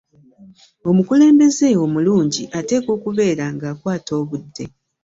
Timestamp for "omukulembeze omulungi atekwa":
0.89-2.91